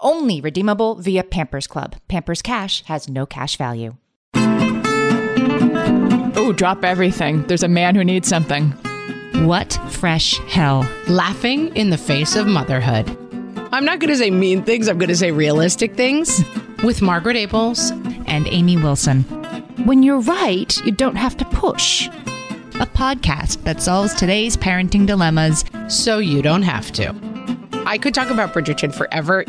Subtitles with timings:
[0.00, 1.96] Only redeemable via Pampers Club.
[2.06, 3.96] Pampers Cash has no cash value.
[6.36, 7.42] Oh, drop everything.
[7.48, 8.70] There's a man who needs something.
[9.44, 10.88] What fresh hell?
[11.08, 13.08] Laughing in the face of motherhood.
[13.72, 16.42] I'm not going to say mean things, I'm going to say realistic things
[16.84, 17.90] with Margaret Ables
[18.28, 19.24] and Amy Wilson.
[19.84, 22.06] When you're right, you don't have to push.
[22.06, 27.12] A podcast that solves today's parenting dilemmas so you don't have to.
[27.84, 29.44] I could talk about Bridgerton forever.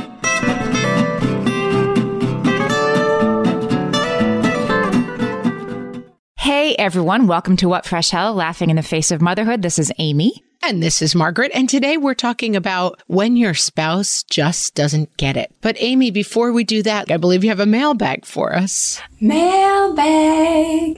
[6.50, 9.61] Hey everyone, welcome to What Fresh Hell Laughing in the Face of Motherhood.
[9.61, 10.44] This is Amy.
[10.64, 11.52] And this is Margaret.
[11.53, 15.53] And today we're talking about when your spouse just doesn't get it.
[15.61, 19.00] But Amy, before we do that, I believe you have a mailbag for us.
[19.22, 20.97] Mailbag.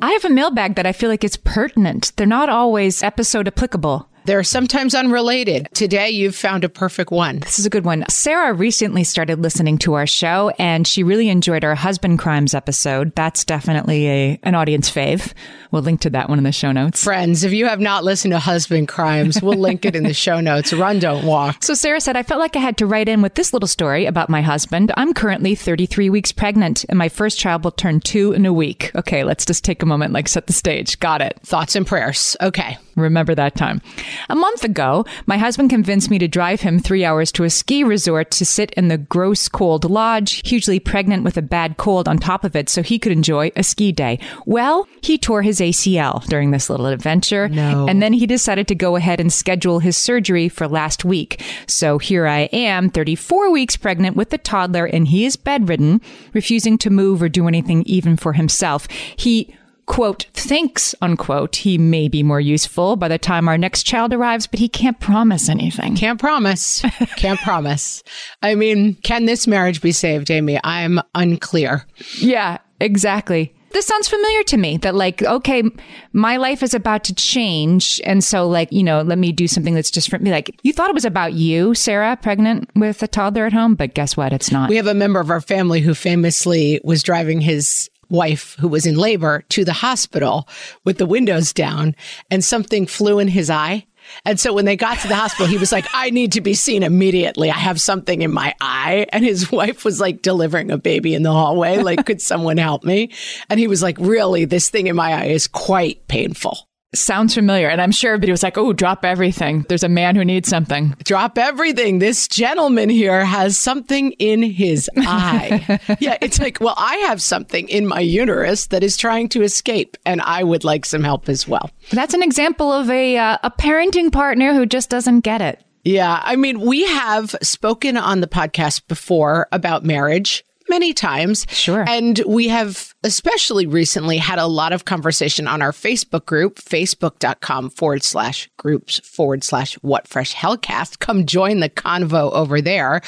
[0.00, 2.12] I have a mailbag that I feel like is pertinent.
[2.14, 4.08] They're not always episode applicable.
[4.26, 5.68] They're sometimes unrelated.
[5.74, 7.40] Today, you've found a perfect one.
[7.40, 8.06] This is a good one.
[8.08, 13.14] Sarah recently started listening to our show and she really enjoyed our husband crimes episode.
[13.14, 15.34] That's definitely a, an audience fave.
[15.70, 17.04] We'll link to that one in the show notes.
[17.04, 20.40] Friends, if you have not listened to Husband Crimes, we'll link it in the show
[20.40, 20.72] notes.
[20.72, 21.62] Run, don't walk.
[21.62, 24.06] So Sarah said, I felt like I had to write in with this little story
[24.06, 24.90] about my husband.
[24.96, 28.90] I'm currently 33 weeks pregnant and my first child will turn two in a week.
[28.94, 30.98] Okay, let's just take a moment, like set the stage.
[31.00, 31.38] Got it.
[31.42, 32.36] Thoughts and prayers.
[32.40, 32.78] Okay.
[32.96, 33.82] Remember that time.
[34.28, 37.84] A month ago, my husband convinced me to drive him three hours to a ski
[37.84, 42.18] resort to sit in the gross cold lodge, hugely pregnant with a bad cold on
[42.18, 44.18] top of it, so he could enjoy a ski day.
[44.46, 47.48] Well, he tore his ACL during this little adventure.
[47.48, 47.86] No.
[47.88, 51.42] And then he decided to go ahead and schedule his surgery for last week.
[51.66, 56.00] So here I am, 34 weeks pregnant with a toddler, and he is bedridden,
[56.32, 58.86] refusing to move or do anything even for himself.
[59.16, 59.54] He
[59.86, 64.46] quote, thinks, unquote, he may be more useful by the time our next child arrives,
[64.46, 65.96] but he can't promise anything.
[65.96, 66.82] Can't promise.
[67.16, 68.02] Can't promise.
[68.42, 70.58] I mean, can this marriage be saved, Amy?
[70.64, 71.86] I'm unclear.
[72.18, 73.54] Yeah, exactly.
[73.74, 75.64] This sounds familiar to me that, like, okay,
[76.12, 78.00] my life is about to change.
[78.04, 80.30] And so, like, you know, let me do something that's just for me.
[80.30, 83.94] Like, you thought it was about you, Sarah, pregnant with a toddler at home, but
[83.94, 84.32] guess what?
[84.32, 84.70] It's not.
[84.70, 88.86] We have a member of our family who famously was driving his wife who was
[88.86, 90.48] in labor to the hospital
[90.84, 91.94] with the windows down
[92.30, 93.86] and something flew in his eye.
[94.24, 96.54] And so when they got to the hospital, he was like, I need to be
[96.54, 97.50] seen immediately.
[97.50, 99.06] I have something in my eye.
[99.10, 101.78] And his wife was like delivering a baby in the hallway.
[101.78, 103.12] Like, could someone help me?
[103.48, 106.68] And he was like, really, this thing in my eye is quite painful.
[106.94, 107.68] Sounds familiar.
[107.68, 109.64] And I'm sure everybody was like, oh, drop everything.
[109.68, 110.94] There's a man who needs something.
[111.04, 111.98] Drop everything.
[111.98, 115.80] This gentleman here has something in his eye.
[116.00, 119.96] yeah, it's like, well, I have something in my uterus that is trying to escape,
[120.06, 121.70] and I would like some help as well.
[121.90, 125.62] That's an example of a, uh, a parenting partner who just doesn't get it.
[125.84, 126.20] Yeah.
[126.24, 131.46] I mean, we have spoken on the podcast before about marriage many times.
[131.50, 131.84] Sure.
[131.88, 137.70] And we have especially recently had a lot of conversation on our Facebook group, facebook.com
[137.70, 140.98] forward slash groups forward slash what fresh hellcast.
[140.98, 143.00] Come join the convo over there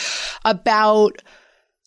[0.45, 1.23] about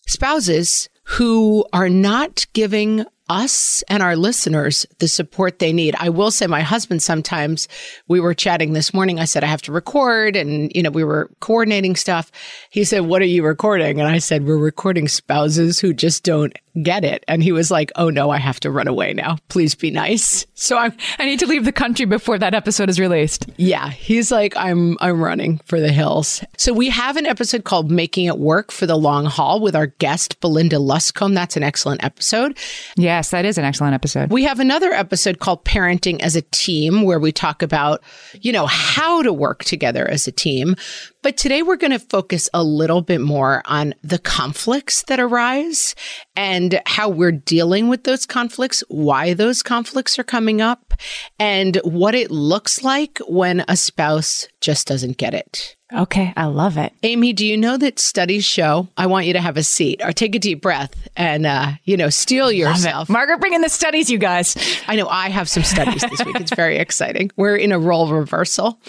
[0.07, 5.95] spouses who are not giving us and our listeners the support they need.
[5.99, 7.67] I will say my husband sometimes
[8.07, 9.19] we were chatting this morning.
[9.19, 12.31] I said, I have to record and, you know, we were coordinating stuff.
[12.69, 13.99] He said, what are you recording?
[13.99, 17.23] And I said, we're recording spouses who just don't get it.
[17.27, 19.37] And he was like, oh no, I have to run away now.
[19.49, 20.45] Please be nice.
[20.59, 23.45] So I'm, I need to leave the country before that episode is released.
[23.55, 26.43] yeah, he's like, I'm, I'm running for the hills.
[26.57, 29.87] So we have an episode called Making It Work for the Long Haul with our
[29.87, 31.33] guest, Belinda Luscombe.
[31.33, 32.57] That's an excellent episode.
[32.97, 34.31] Yeah, Yes, that is an excellent episode.
[34.31, 38.01] We have another episode called Parenting as a Team where we talk about,
[38.39, 40.77] you know, how to work together as a team.
[41.21, 45.95] But today we're going to focus a little bit more on the conflicts that arise
[46.37, 50.93] and how we're dealing with those conflicts, why those conflicts are coming up,
[51.37, 55.75] and what it looks like when a spouse just doesn't get it.
[55.91, 56.93] Okay, I love it.
[57.01, 58.87] Amy, do you know that studies show?
[58.95, 61.97] I want you to have a seat or take a deep breath and, uh, you
[61.97, 63.09] know, steel yourself.
[63.09, 64.55] Margaret, bring in the studies, you guys.
[64.87, 66.39] I know I have some studies this week.
[66.39, 67.31] It's very exciting.
[67.37, 68.79] We're in a role reversal.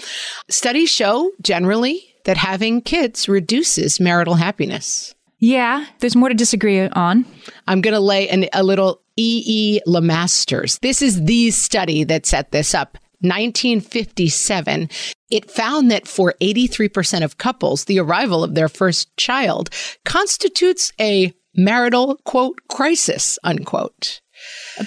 [0.50, 5.14] Studies show generally that having kids reduces marital happiness.
[5.38, 7.24] Yeah, there's more to disagree on.
[7.66, 9.42] I'm going to lay an, a little E.E.
[9.46, 9.80] E.
[9.86, 10.78] Lemasters.
[10.80, 12.98] This is the study that set this up.
[13.20, 14.88] 1957,
[15.30, 19.70] it found that for 83% of couples, the arrival of their first child
[20.04, 24.20] constitutes a marital, quote, crisis, unquote.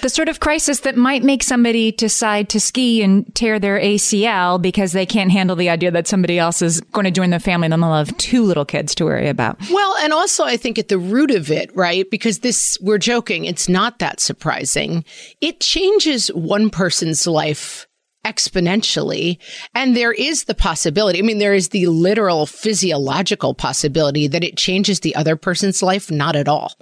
[0.02, 4.60] The sort of crisis that might make somebody decide to ski and tear their ACL
[4.60, 7.66] because they can't handle the idea that somebody else is going to join the family
[7.66, 9.58] and then they'll have two little kids to worry about.
[9.70, 12.10] Well, and also I think at the root of it, right?
[12.10, 15.04] Because this, we're joking, it's not that surprising.
[15.40, 17.86] It changes one person's life
[18.24, 19.38] exponentially.
[19.74, 24.56] And there is the possibility, I mean, there is the literal physiological possibility that it
[24.56, 26.10] changes the other person's life.
[26.10, 26.72] Not at all.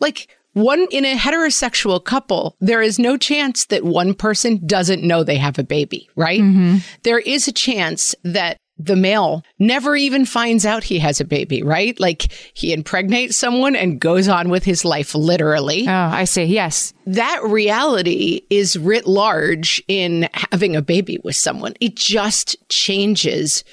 [0.00, 5.22] Like, one in a heterosexual couple, there is no chance that one person doesn't know
[5.22, 6.40] they have a baby, right?
[6.40, 6.78] Mm-hmm.
[7.04, 11.62] There is a chance that the male never even finds out he has a baby,
[11.62, 11.98] right?
[12.00, 15.86] Like he impregnates someone and goes on with his life literally.
[15.86, 16.44] Oh, I see.
[16.44, 16.94] Yes.
[17.06, 21.74] That reality is writ large in having a baby with someone.
[21.80, 23.64] It just changes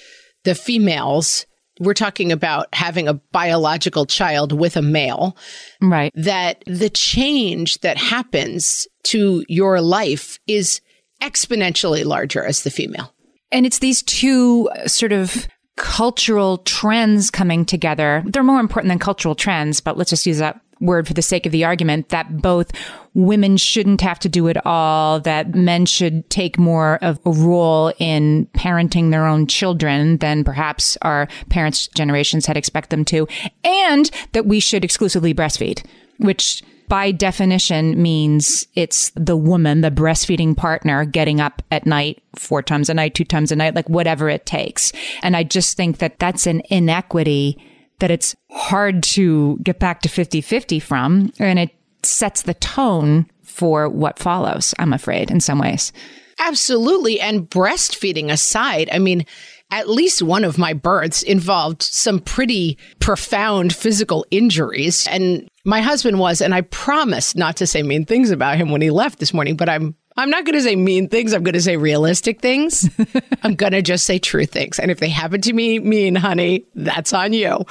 [0.43, 1.45] the females.
[1.79, 5.37] We're talking about having a biological child with a male.
[5.81, 6.11] Right.
[6.15, 10.81] That the change that happens to your life is
[11.21, 13.13] exponentially larger as the female.
[13.51, 15.47] And it's these two uh, sort of
[15.77, 18.23] cultural trends coming together.
[18.25, 21.45] They're more important than cultural trends, but let's just use that word for the sake
[21.45, 22.71] of the argument that both
[23.13, 27.91] women shouldn't have to do it all, that men should take more of a role
[27.99, 33.27] in parenting their own children than perhaps our parents' generations had expect them to,
[33.63, 35.83] and that we should exclusively breastfeed,
[36.17, 42.61] which by definition means it's the woman, the breastfeeding partner getting up at night four
[42.61, 44.93] times a night, two times a night, like whatever it takes.
[45.21, 47.57] And I just think that that's an inequity
[47.99, 51.31] that it's hard to get back to 50 50 from.
[51.39, 51.71] And it
[52.03, 55.91] sets the tone for what follows, I'm afraid, in some ways.
[56.39, 57.19] Absolutely.
[57.19, 59.25] And breastfeeding aside, I mean,
[59.71, 65.07] at least one of my births involved some pretty profound physical injuries.
[65.07, 68.81] And my husband was, and I promised not to say mean things about him when
[68.81, 71.31] he left this morning, but I'm I'm not going to say mean things.
[71.31, 72.89] I'm going to say realistic things.
[73.43, 74.79] I'm going to just say true things.
[74.79, 77.63] And if they happen to me mean, honey, that's on you.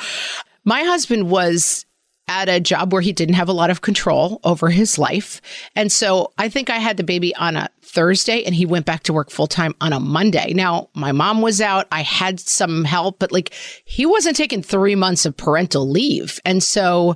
[0.65, 1.86] My husband was
[2.29, 5.41] at a job where he didn't have a lot of control over his life.
[5.77, 9.05] And so I think I had the baby on a Thursday and he went back
[9.05, 10.53] to work full time on a Monday.
[10.53, 11.87] Now, my mom was out.
[11.93, 16.41] I had some help, but like he wasn't taking three months of parental leave.
[16.45, 17.15] And so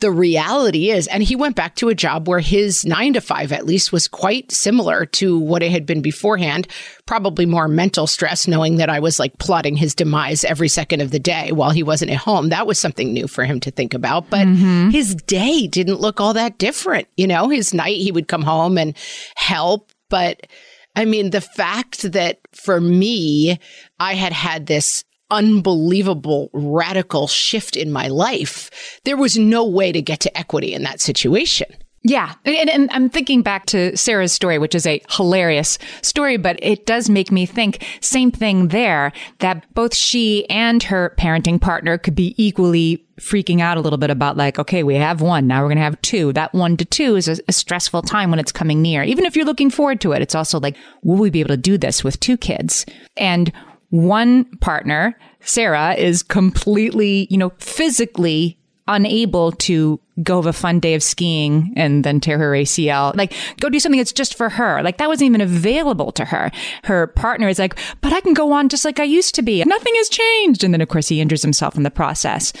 [0.00, 3.50] the reality is, and he went back to a job where his nine to five
[3.52, 6.68] at least was quite similar to what it had been beforehand.
[7.04, 11.10] Probably more mental stress, knowing that I was like plotting his demise every second of
[11.10, 12.50] the day while he wasn't at home.
[12.50, 14.30] That was something new for him to think about.
[14.30, 14.90] But mm-hmm.
[14.90, 17.08] his day didn't look all that different.
[17.16, 18.96] You know, his night he would come home and
[19.34, 19.90] help.
[20.10, 20.46] But
[20.94, 23.58] I mean, the fact that for me,
[23.98, 30.02] I had had this unbelievable radical shift in my life, there was no way to
[30.02, 31.68] get to equity in that situation.
[32.04, 32.34] Yeah.
[32.44, 36.86] And, and, I'm thinking back to Sarah's story, which is a hilarious story, but it
[36.86, 42.14] does make me think same thing there that both she and her parenting partner could
[42.14, 45.48] be equally freaking out a little bit about like, okay, we have one.
[45.48, 46.32] Now we're going to have two.
[46.32, 49.02] That one to two is a, a, stressful time when it's coming near.
[49.02, 51.56] Even if you're looking forward to it, it's also like, will we be able to
[51.56, 52.86] do this with two kids?
[53.16, 53.52] And
[53.90, 60.94] one partner, Sarah, is completely, you know, physically unable to go have a fun day
[60.94, 63.14] of skiing and then tear her ACL.
[63.16, 64.82] Like, go do something that's just for her.
[64.82, 66.50] Like, that wasn't even available to her.
[66.84, 69.62] Her partner is like, but I can go on just like I used to be.
[69.64, 70.64] Nothing has changed.
[70.64, 72.52] And then, of course, he injures himself in the process.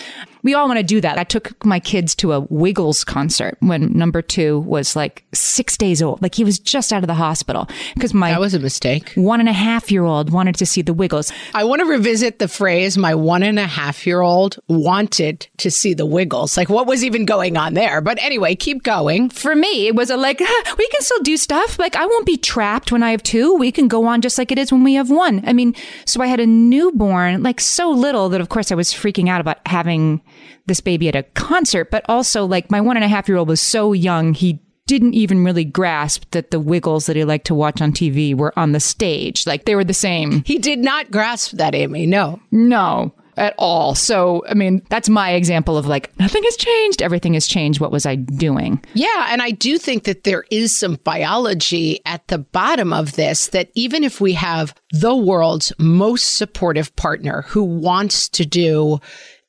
[0.42, 1.18] we all want to do that.
[1.18, 6.00] I took my kids to a Wiggles concert when number two was like six days
[6.00, 6.22] old.
[6.22, 9.12] Like he was just out of the hospital because my That was a mistake.
[9.14, 11.32] one and a half year old wanted to see the Wiggles.
[11.54, 15.70] I want to revisit the phrase my one and a half year old wanted to
[15.70, 16.56] see the Wiggles.
[16.56, 18.00] Like, what was even going on there?
[18.00, 19.30] But anyway, keep going.
[19.30, 20.40] For me, it was a like,
[20.78, 21.78] we can still do stuff.
[21.78, 23.54] Like, I won't be trapped when I have two.
[23.54, 25.42] We can go on just like it is when we have one.
[25.46, 25.74] I mean,
[26.04, 29.40] so I had a newborn, like so little that of course I was freaking out
[29.40, 30.20] about having
[30.66, 33.48] this baby at a concert, but also like my one and a half year old
[33.48, 37.54] was so young, he didn't even really grasp that the wiggles that he liked to
[37.54, 39.46] watch on TV were on the stage.
[39.46, 40.42] Like they were the same.
[40.44, 42.06] He did not grasp that, Amy.
[42.06, 42.40] No.
[42.50, 43.94] No, at all.
[43.94, 47.00] So, I mean, that's my example of like, nothing has changed.
[47.00, 47.80] Everything has changed.
[47.80, 48.82] What was I doing?
[48.94, 49.28] Yeah.
[49.30, 53.70] And I do think that there is some biology at the bottom of this that
[53.74, 58.98] even if we have the world's most supportive partner who wants to do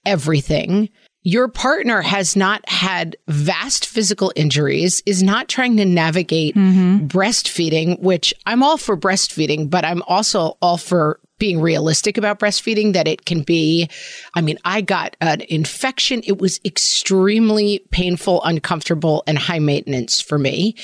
[0.05, 0.89] everything,
[1.23, 7.07] your partner has not had vast physical injuries, is not trying to navigate mm-hmm.
[7.07, 12.93] breastfeeding, which I'm all for breastfeeding, but I'm also all for being realistic about breastfeeding
[12.93, 13.89] that it can be.
[14.35, 16.21] I mean, I got an infection.
[16.25, 20.75] It was extremely painful, uncomfortable, and high maintenance for me.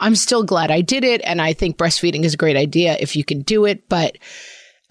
[0.00, 1.20] I'm still glad I did it.
[1.24, 3.88] And I think breastfeeding is a great idea if you can do it.
[3.88, 4.16] But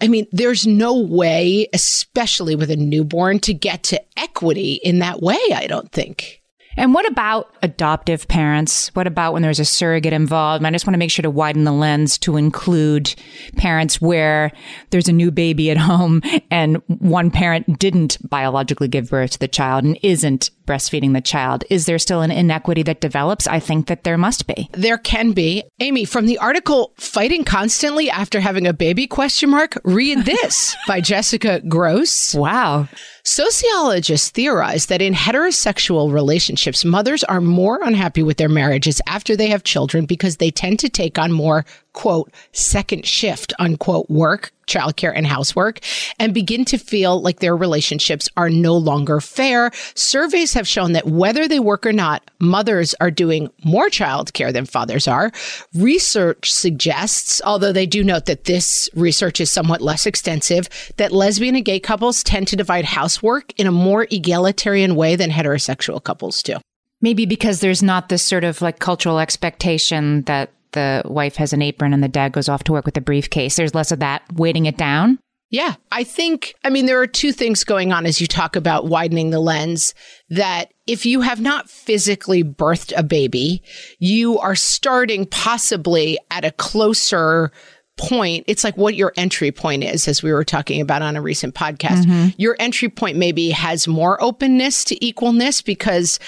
[0.00, 5.22] I mean, there's no way, especially with a newborn, to get to equity in that
[5.22, 6.42] way, I don't think.
[6.76, 8.88] And what about adoptive parents?
[8.94, 10.64] What about when there's a surrogate involved?
[10.64, 13.14] I just want to make sure to widen the lens to include
[13.56, 14.50] parents where
[14.90, 19.48] there's a new baby at home and one parent didn't biologically give birth to the
[19.48, 21.64] child and isn't breastfeeding the child.
[21.70, 23.46] Is there still an inequity that develops?
[23.46, 24.68] I think that there must be.
[24.72, 25.64] There can be.
[25.80, 31.00] Amy, from the article Fighting Constantly After Having a Baby question mark, read this by
[31.00, 32.34] Jessica Gross.
[32.34, 32.88] Wow.
[33.24, 39.48] Sociologists theorize that in heterosexual relationships, mothers are more unhappy with their marriages after they
[39.48, 45.12] have children because they tend to take on more, quote, second shift, unquote, work, childcare,
[45.14, 45.80] and housework,
[46.18, 49.70] and begin to feel like their relationships are no longer fair.
[49.94, 54.66] Surveys have shown that whether they work or not, mothers are doing more childcare than
[54.66, 55.30] fathers are.
[55.74, 61.56] Research suggests, although they do note that this research is somewhat less extensive, that lesbian
[61.56, 66.42] and gay couples tend to divide housework in a more egalitarian way than heterosexual couples
[66.42, 66.56] do.
[67.00, 71.62] Maybe because there's not this sort of like cultural expectation that the wife has an
[71.62, 73.56] apron and the dad goes off to work with a briefcase.
[73.56, 75.18] There's less of that weighting it down.
[75.50, 78.88] Yeah, I think, I mean, there are two things going on as you talk about
[78.88, 79.94] widening the lens
[80.30, 83.62] that if you have not physically birthed a baby,
[83.98, 87.52] you are starting possibly at a closer
[87.96, 88.44] point.
[88.48, 91.54] It's like what your entry point is, as we were talking about on a recent
[91.54, 92.04] podcast.
[92.04, 92.28] Mm-hmm.
[92.36, 96.18] Your entry point maybe has more openness to equalness because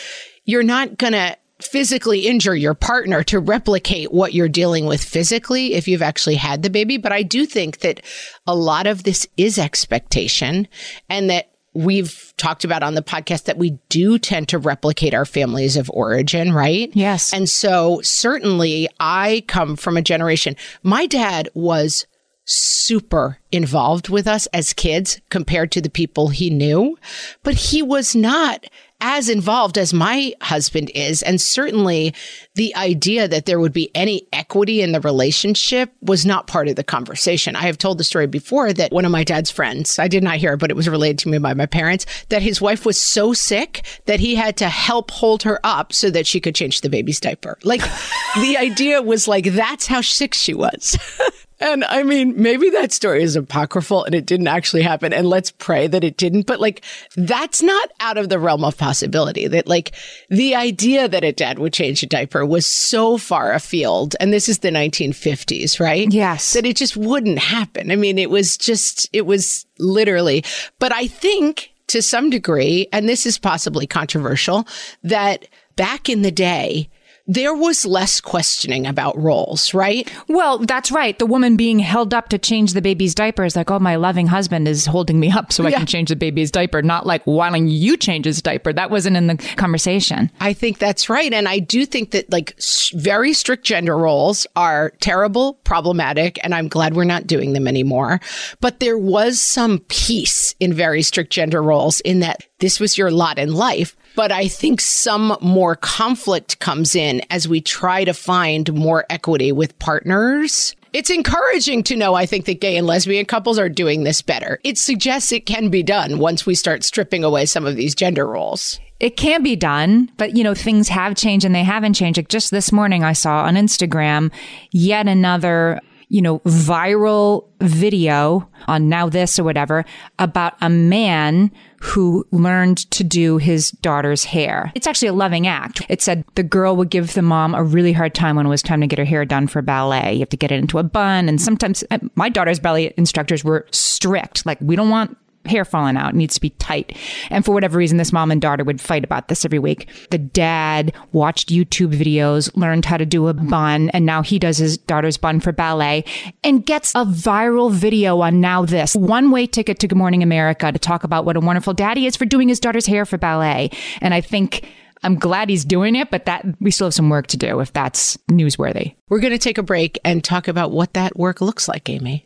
[0.44, 5.74] you're not going to physically injure your partner to replicate what you're dealing with physically
[5.74, 6.98] if you've actually had the baby.
[6.98, 8.00] But I do think that
[8.46, 10.68] a lot of this is expectation
[11.08, 15.26] and that we've talked about on the podcast that we do tend to replicate our
[15.26, 16.90] families of origin, right?
[16.94, 17.32] Yes.
[17.32, 22.06] And so certainly I come from a generation, my dad was
[22.46, 26.96] super involved with us as kids compared to the people he knew,
[27.42, 28.64] but he was not
[29.00, 31.22] as involved as my husband is.
[31.22, 32.14] And certainly
[32.54, 36.76] the idea that there would be any equity in the relationship was not part of
[36.76, 37.56] the conversation.
[37.56, 40.36] I have told the story before that one of my dad's friends, I did not
[40.36, 43.32] hear but it was related to me by my parents, that his wife was so
[43.32, 46.88] sick that he had to help hold her up so that she could change the
[46.88, 47.58] baby's diaper.
[47.62, 47.82] Like
[48.36, 50.98] the idea was like, that's how sick she was.
[51.58, 55.12] And I mean, maybe that story is apocryphal and it didn't actually happen.
[55.12, 56.46] And let's pray that it didn't.
[56.46, 56.84] But like,
[57.16, 59.94] that's not out of the realm of possibility that like
[60.28, 64.16] the idea that a dad would change a diaper was so far afield.
[64.20, 66.12] And this is the 1950s, right?
[66.12, 66.52] Yes.
[66.52, 67.90] That it just wouldn't happen.
[67.90, 70.44] I mean, it was just, it was literally,
[70.78, 74.66] but I think to some degree, and this is possibly controversial,
[75.04, 76.90] that back in the day,
[77.26, 80.10] there was less questioning about roles, right?
[80.28, 81.18] Well, that's right.
[81.18, 84.26] The woman being held up to change the baby's diaper is like, oh, my loving
[84.28, 86.82] husband is holding me up so I can change the baby's diaper.
[86.82, 88.72] Not like, why don't you change his diaper?
[88.72, 90.30] That wasn't in the conversation.
[90.40, 91.32] I think that's right.
[91.32, 96.54] And I do think that like s- very strict gender roles are terrible, problematic, and
[96.54, 98.20] I'm glad we're not doing them anymore.
[98.60, 103.10] But there was some peace in very strict gender roles in that this was your
[103.10, 103.96] lot in life.
[104.16, 109.52] But I think some more conflict comes in as we try to find more equity
[109.52, 110.74] with partners.
[110.94, 114.58] It's encouraging to know, I think, that gay and lesbian couples are doing this better.
[114.64, 118.26] It suggests it can be done once we start stripping away some of these gender
[118.26, 118.80] roles.
[118.98, 122.16] It can be done, but you know, things have changed and they haven't changed.
[122.16, 124.32] Like just this morning, I saw on Instagram
[124.70, 129.84] yet another you know, viral video on now this or whatever
[130.18, 134.72] about a man who learned to do his daughter's hair.
[134.74, 135.82] It's actually a loving act.
[135.88, 138.62] It said the girl would give the mom a really hard time when it was
[138.62, 140.14] time to get her hair done for ballet.
[140.14, 141.28] You have to get it into a bun.
[141.28, 144.46] And sometimes uh, my daughter's ballet instructors were strict.
[144.46, 146.14] Like, we don't want hair falling out.
[146.14, 146.96] It needs to be tight.
[147.30, 149.88] And for whatever reason, this mom and daughter would fight about this every week.
[150.10, 154.58] The dad watched YouTube videos, learned how to do a bun, and now he does
[154.58, 156.04] his daughter's bun for ballet
[156.44, 158.94] and gets a viral video on Now This.
[158.94, 162.16] One way ticket to Good Morning America to talk about what a wonderful daddy is
[162.16, 163.70] for doing his daughter's hair for ballet.
[164.00, 164.68] And I think
[165.02, 167.72] I'm glad he's doing it, but that we still have some work to do if
[167.72, 168.94] that's newsworthy.
[169.08, 172.25] We're going to take a break and talk about what that work looks like, Amy.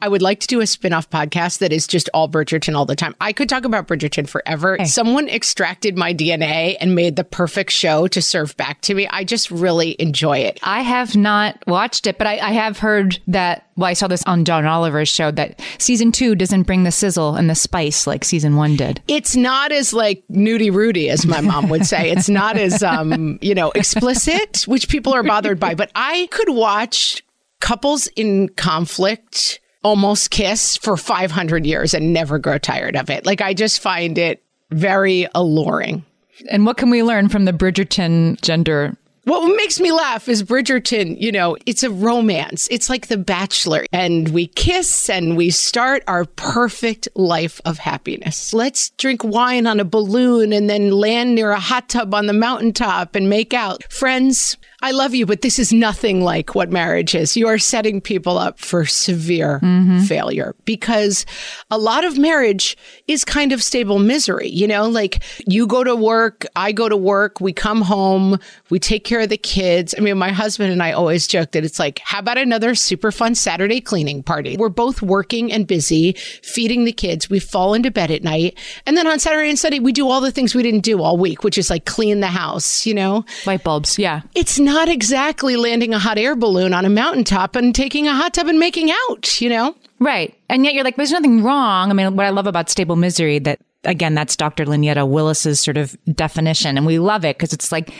[0.00, 2.94] I would like to do a spin-off podcast that is just all Bridgerton all the
[2.94, 3.16] time.
[3.20, 4.76] I could talk about Bridgerton forever.
[4.76, 4.84] Hey.
[4.84, 9.08] Someone extracted my DNA and made the perfect show to serve back to me.
[9.08, 10.60] I just really enjoy it.
[10.62, 13.66] I have not watched it, but I, I have heard that.
[13.76, 17.34] Well, I saw this on John Oliver's show that season two doesn't bring the sizzle
[17.34, 19.02] and the spice like season one did.
[19.08, 22.10] It's not as like nudie Rudy, as my mom would say.
[22.10, 25.74] It's not as um, you know, explicit, which people are bothered by.
[25.74, 27.24] But I could watch
[27.60, 33.24] couples in conflict almost kiss for 500 years and never grow tired of it.
[33.24, 36.04] Like I just find it very alluring.
[36.50, 41.18] And what can we learn from the Bridgerton gender What makes me laugh is Bridgerton,
[41.18, 42.68] you know, it's a romance.
[42.70, 43.86] It's like The Bachelor.
[43.92, 48.52] And we kiss and we start our perfect life of happiness.
[48.54, 52.32] Let's drink wine on a balloon and then land near a hot tub on the
[52.34, 53.90] mountaintop and make out.
[53.90, 57.36] Friends, I love you, but this is nothing like what marriage is.
[57.36, 60.00] You are setting people up for severe mm-hmm.
[60.00, 61.26] failure because
[61.70, 64.48] a lot of marriage is kind of stable misery.
[64.48, 68.38] You know, like you go to work, I go to work, we come home,
[68.70, 69.94] we take care care of the kids.
[69.98, 73.10] I mean, my husband and I always joke that it's like, how about another super
[73.10, 74.56] fun Saturday cleaning party?
[74.56, 76.12] We're both working and busy,
[76.42, 77.28] feeding the kids.
[77.28, 78.56] We fall into bed at night.
[78.86, 81.16] And then on Saturday and Sunday, we do all the things we didn't do all
[81.16, 83.24] week, which is like clean the house, you know?
[83.44, 84.22] Light bulbs, yeah.
[84.36, 88.34] It's not exactly landing a hot air balloon on a mountaintop and taking a hot
[88.34, 89.74] tub and making out, you know?
[89.98, 90.34] Right.
[90.48, 91.90] And yet you're like, there's nothing wrong.
[91.90, 94.64] I mean, what I love about stable misery that again, that's Dr.
[94.64, 96.76] Lynetta Willis's sort of definition.
[96.76, 97.92] And we love it because it's like,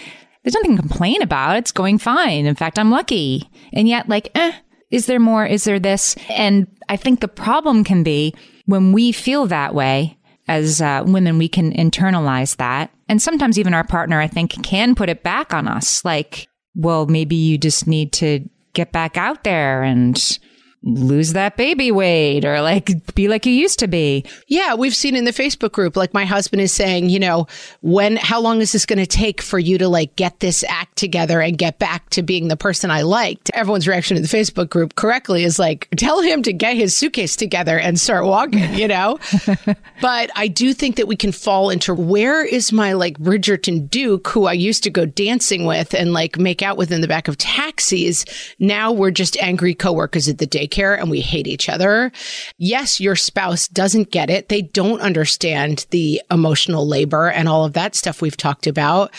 [0.43, 1.57] there's nothing to complain about.
[1.57, 2.47] It's going fine.
[2.47, 3.49] In fact, I'm lucky.
[3.73, 4.53] And yet like, eh,
[4.91, 5.45] is there more?
[5.45, 6.17] Is there this?
[6.31, 8.35] And I think the problem can be
[8.67, 12.91] when we feel that way as uh, women, we can internalize that.
[13.09, 16.05] And sometimes even our partner, I think, can put it back on us.
[16.05, 20.39] Like, well, maybe you just need to get back out there and
[20.85, 24.25] lose that baby weight or like be like you used to be.
[24.47, 27.47] Yeah, we've seen in the Facebook group, like my husband is saying, you know,
[27.81, 30.97] when, how long is this going to take for you to like get this act
[30.97, 33.51] together and get back to being the person I liked?
[33.55, 37.35] Everyone's reaction in the Facebook group correctly is like, tell him to get his suitcase
[37.35, 39.19] together and start walking, you know?
[40.01, 44.29] but I do think that we can fall into where is my like Bridgerton Duke,
[44.29, 47.27] who I used to go dancing with and like make out with in the back
[47.27, 48.25] of taxis.
[48.61, 52.13] Now we're just angry coworkers at the daycare daycare and we hate each other.
[52.59, 54.49] Yes, your spouse doesn't get it.
[54.49, 59.13] They don't understand the emotional labor and all of that stuff we've talked about.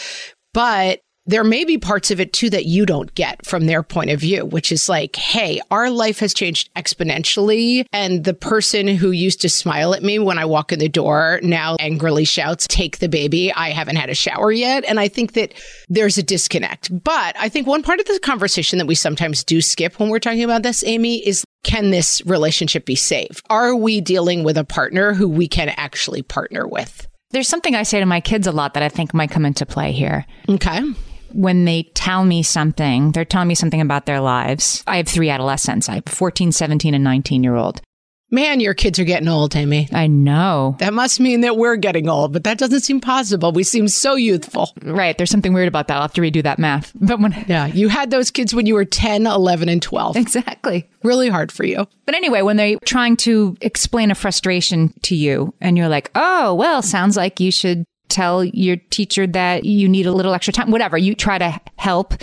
[0.53, 4.09] But there may be parts of it too that you don't get from their point
[4.09, 7.85] of view, which is like, hey, our life has changed exponentially.
[7.93, 11.39] And the person who used to smile at me when I walk in the door
[11.43, 13.53] now angrily shouts, take the baby.
[13.53, 14.83] I haven't had a shower yet.
[14.85, 15.53] And I think that
[15.87, 16.89] there's a disconnect.
[17.03, 20.17] But I think one part of the conversation that we sometimes do skip when we're
[20.17, 23.45] talking about this, Amy, is can this relationship be saved?
[23.51, 27.07] Are we dealing with a partner who we can actually partner with?
[27.29, 29.67] There's something I say to my kids a lot that I think might come into
[29.67, 30.25] play here.
[30.49, 30.81] Okay
[31.31, 34.83] when they tell me something, they're telling me something about their lives.
[34.87, 35.89] I have three adolescents.
[35.89, 37.81] I have 14, 17, and 19 year old.
[38.31, 39.89] Man, your kids are getting old, Amy.
[39.91, 40.75] I know.
[40.77, 43.51] That must mean that we're getting old, but that doesn't seem possible.
[43.51, 44.71] We seem so youthful.
[44.83, 45.17] Right.
[45.17, 45.95] There's something weird about that.
[45.95, 46.93] I'll have to redo that math.
[47.01, 50.15] But when Yeah, you had those kids when you were 10, 11, and 12.
[50.15, 50.87] Exactly.
[51.01, 51.87] Really hard for you.
[52.05, 56.53] But anyway, when they're trying to explain a frustration to you and you're like, "Oh,
[56.53, 60.71] well, sounds like you should tell your teacher that you need a little extra time,
[60.71, 60.97] whatever.
[60.97, 62.13] You try to help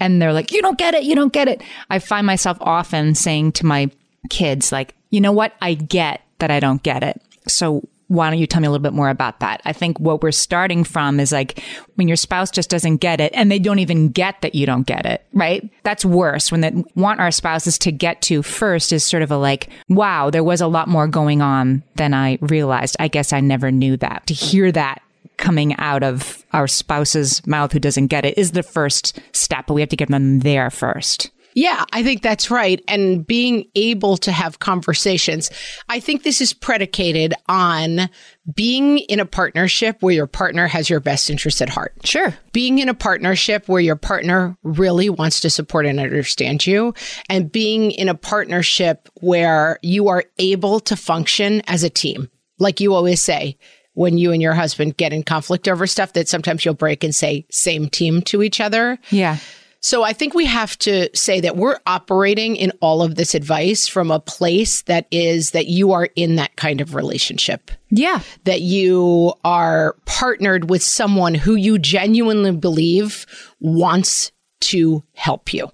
[0.00, 1.02] and they're like, you don't get it.
[1.02, 1.62] You don't get it.
[1.90, 3.90] I find myself often saying to my
[4.30, 5.54] kids, like, you know what?
[5.60, 7.20] I get that I don't get it.
[7.48, 9.62] So why don't you tell me a little bit more about that?
[9.64, 11.62] I think what we're starting from is like
[11.94, 14.86] when your spouse just doesn't get it and they don't even get that you don't
[14.86, 15.68] get it, right?
[15.82, 19.38] That's worse when they want our spouses to get to first is sort of a
[19.38, 22.96] like, wow, there was a lot more going on than I realized.
[23.00, 24.26] I guess I never knew that.
[24.26, 25.02] To hear that
[25.36, 29.74] coming out of our spouse's mouth who doesn't get it is the first step, but
[29.74, 31.30] we have to get them there first.
[31.54, 32.82] Yeah, I think that's right.
[32.88, 35.50] And being able to have conversations.
[35.88, 38.08] I think this is predicated on
[38.54, 41.94] being in a partnership where your partner has your best interest at heart.
[42.04, 42.34] Sure.
[42.52, 46.94] Being in a partnership where your partner really wants to support and understand you,
[47.28, 52.30] and being in a partnership where you are able to function as a team.
[52.58, 53.58] Like you always say,
[53.94, 57.14] when you and your husband get in conflict over stuff that sometimes you'll break and
[57.14, 58.98] say same team to each other.
[59.10, 59.38] Yeah.
[59.84, 63.88] So I think we have to say that we're operating in all of this advice
[63.88, 67.72] from a place that is that you are in that kind of relationship.
[67.90, 68.20] Yeah.
[68.44, 73.26] That you are partnered with someone who you genuinely believe
[73.58, 75.68] wants to help you.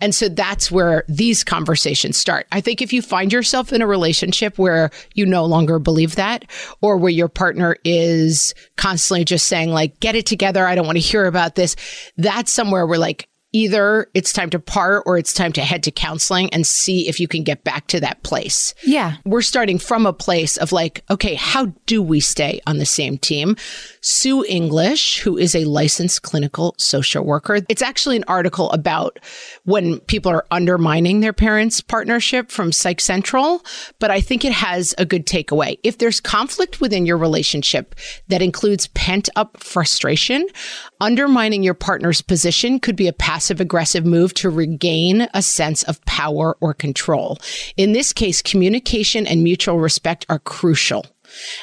[0.00, 2.46] And so that's where these conversations start.
[2.52, 6.44] I think if you find yourself in a relationship where you no longer believe that,
[6.80, 10.96] or where your partner is constantly just saying, like, get it together, I don't want
[10.96, 11.76] to hear about this,
[12.16, 15.90] that's somewhere where, like, either it's time to part or it's time to head to
[15.90, 18.74] counseling and see if you can get back to that place.
[18.84, 19.16] Yeah.
[19.24, 23.18] We're starting from a place of like, okay, how do we stay on the same
[23.18, 23.56] team?
[24.02, 27.58] Sue English, who is a licensed clinical social worker.
[27.68, 29.18] It's actually an article about
[29.64, 33.62] when people are undermining their parents' partnership from Psych Central,
[33.98, 35.78] but I think it has a good takeaway.
[35.84, 37.94] If there's conflict within your relationship
[38.28, 40.46] that includes pent up frustration,
[41.00, 46.02] undermining your partner's position could be a passive aggressive move to regain a sense of
[46.06, 47.38] power or control.
[47.76, 51.04] In this case, communication and mutual respect are crucial.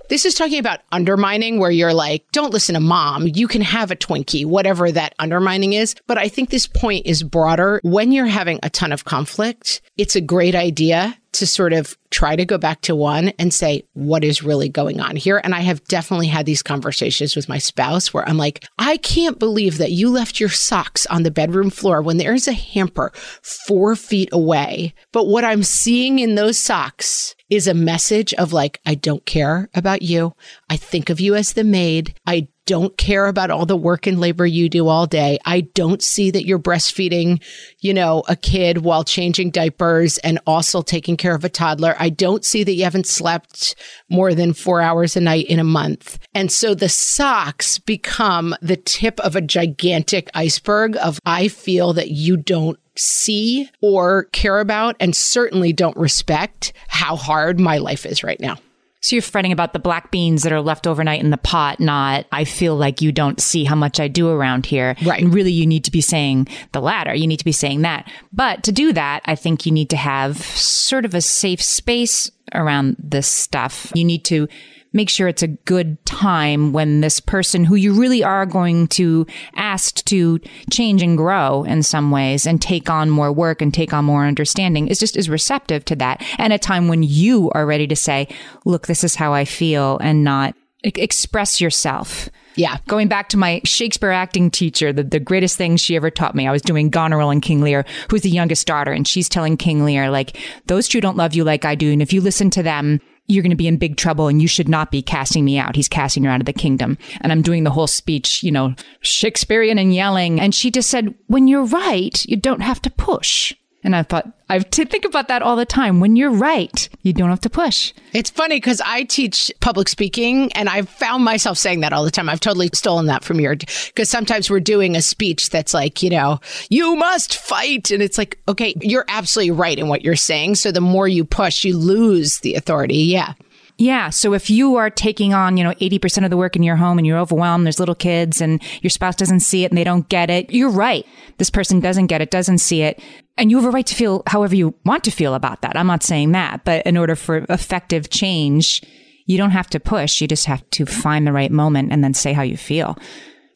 [0.09, 3.27] This is talking about undermining where you're like, don't listen to mom.
[3.27, 5.95] You can have a Twinkie, whatever that undermining is.
[6.07, 7.79] But I think this point is broader.
[7.83, 12.35] When you're having a ton of conflict, it's a great idea to sort of try
[12.35, 15.39] to go back to one and say, what is really going on here?
[15.43, 19.37] And I have definitely had these conversations with my spouse where I'm like, I can't
[19.37, 23.11] believe that you left your socks on the bedroom floor when there's a hamper
[23.43, 24.95] four feet away.
[25.11, 29.69] But what I'm seeing in those socks is a message of like, I don't care
[29.73, 30.33] about you.
[30.69, 32.15] I think of you as the maid.
[32.25, 35.39] I don't care about all the work and labor you do all day.
[35.45, 37.41] I don't see that you're breastfeeding,
[37.79, 41.95] you know, a kid while changing diapers and also taking care of a toddler.
[41.97, 43.75] I don't see that you haven't slept
[44.09, 46.19] more than four hours a night in a month.
[46.33, 52.11] And so the socks become the tip of a gigantic iceberg of I feel that
[52.11, 58.23] you don't see or care about and certainly don't respect how hard my life is
[58.23, 58.57] right now.
[59.01, 62.25] So you're fretting about the black beans that are left overnight in the pot, not
[62.31, 64.95] I feel like you don't see how much I do around here.
[65.05, 65.21] Right.
[65.21, 67.13] And really you need to be saying the latter.
[67.13, 68.11] You need to be saying that.
[68.33, 72.31] But to do that, I think you need to have sort of a safe space
[72.53, 73.91] around this stuff.
[73.93, 74.47] You need to
[74.93, 79.25] make sure it's a good time when this person who you really are going to
[79.55, 80.39] ask to
[80.71, 84.25] change and grow in some ways and take on more work and take on more
[84.25, 86.23] understanding is just is receptive to that.
[86.37, 88.27] And a time when you are ready to say,
[88.65, 92.29] look, this is how I feel and not express yourself.
[92.55, 92.77] Yeah.
[92.87, 96.47] Going back to my Shakespeare acting teacher, the, the greatest thing she ever taught me,
[96.47, 99.85] I was doing Goneril and King Lear, who's the youngest daughter, and she's telling King
[99.85, 101.91] Lear, like, those two don't love you like I do.
[101.91, 104.47] And if you listen to them, you're going to be in big trouble and you
[104.47, 105.75] should not be casting me out.
[105.75, 106.97] He's casting her out of the kingdom.
[107.21, 110.39] And I'm doing the whole speech, you know, Shakespearean and yelling.
[110.39, 113.53] And she just said, when you're right, you don't have to push.
[113.87, 116.01] And I thought, I think about that all the time.
[116.01, 117.93] When you're right, you don't have to push.
[118.11, 122.11] It's funny because I teach public speaking and I've found myself saying that all the
[122.11, 122.27] time.
[122.27, 126.09] I've totally stolen that from your, because sometimes we're doing a speech that's like, you
[126.09, 127.89] know, you must fight.
[127.89, 130.55] And it's like, okay, you're absolutely right in what you're saying.
[130.55, 132.97] So the more you push, you lose the authority.
[132.97, 133.35] Yeah.
[133.77, 134.09] Yeah.
[134.09, 136.97] So if you are taking on, you know, 80% of the work in your home
[136.97, 140.09] and you're overwhelmed, there's little kids and your spouse doesn't see it and they don't
[140.09, 141.05] get it, you're right.
[141.37, 142.99] This person doesn't get it, doesn't see it.
[143.37, 145.77] And you have a right to feel however you want to feel about that.
[145.77, 148.81] I'm not saying that, but in order for effective change,
[149.27, 150.21] you don't have to push.
[150.21, 152.97] You just have to find the right moment and then say how you feel.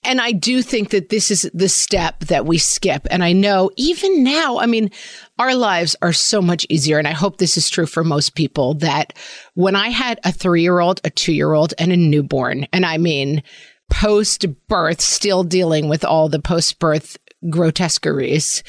[0.03, 3.07] And I do think that this is the step that we skip.
[3.11, 4.89] And I know even now, I mean,
[5.37, 6.97] our lives are so much easier.
[6.97, 9.13] And I hope this is true for most people that
[9.53, 12.83] when I had a three year old, a two year old, and a newborn, and
[12.83, 13.43] I mean,
[13.91, 17.17] post birth, still dealing with all the post birth
[17.49, 18.63] grotesqueries.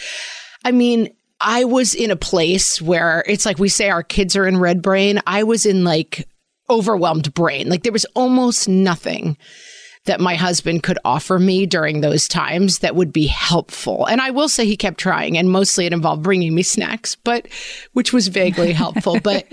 [0.64, 4.46] I mean, I was in a place where it's like we say our kids are
[4.46, 5.20] in red brain.
[5.26, 6.28] I was in like
[6.70, 7.68] overwhelmed brain.
[7.68, 9.36] Like there was almost nothing
[10.04, 14.06] that my husband could offer me during those times that would be helpful.
[14.06, 17.46] And I will say he kept trying and mostly it involved bringing me snacks, but
[17.92, 19.18] which was vaguely helpful.
[19.22, 19.46] But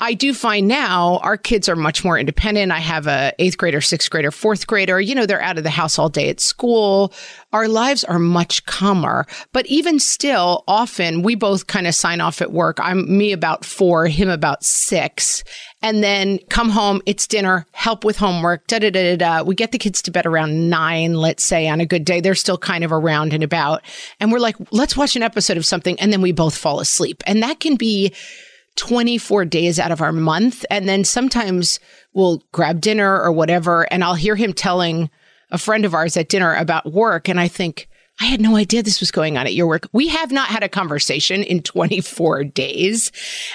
[0.00, 2.72] I do find now our kids are much more independent.
[2.72, 5.00] I have a eighth grader, sixth grader, fourth grader.
[5.00, 7.12] You know, they're out of the house all day at school.
[7.52, 12.42] Our lives are much calmer, but even still, often we both kind of sign off
[12.42, 12.78] at work.
[12.80, 15.44] I'm me about four, him about six.
[15.82, 19.42] And then come home, it's dinner, help with homework, da da da da da.
[19.44, 22.20] We get the kids to bed around nine, let's say on a good day.
[22.20, 23.82] They're still kind of around and about.
[24.18, 25.98] And we're like, let's watch an episode of something.
[26.00, 27.22] And then we both fall asleep.
[27.26, 28.12] And that can be
[28.76, 30.64] 24 days out of our month.
[30.70, 31.80] And then sometimes
[32.12, 33.82] we'll grab dinner or whatever.
[33.92, 35.10] And I'll hear him telling
[35.50, 37.28] a friend of ours at dinner about work.
[37.28, 37.88] And I think,
[38.20, 39.88] I had no idea this was going on at your work.
[39.92, 43.10] We have not had a conversation in 24 days.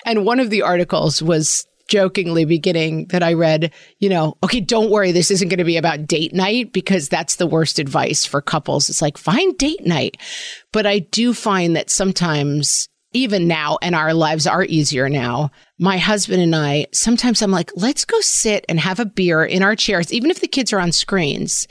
[0.06, 4.90] And one of the articles was jokingly beginning that I read, you know, okay, don't
[4.92, 8.42] worry, this isn't going to be about date night because that's the worst advice for
[8.42, 8.90] couples.
[8.90, 10.18] It's like, find date night.
[10.74, 15.98] But I do find that sometimes even now, and our lives are easier now, my
[15.98, 19.76] husband and I, sometimes I'm like, let's go sit and have a beer in our
[19.76, 21.68] chairs, even if the kids are on screens,